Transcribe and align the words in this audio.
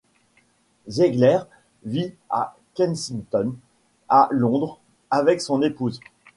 Ziegler 0.89 1.41
vit 1.85 2.15
à 2.31 2.55
Kensington, 2.73 3.53
à 4.09 4.29
Londres, 4.31 4.79
avec 5.11 5.41
son 5.41 5.61
épouse. 5.61 5.99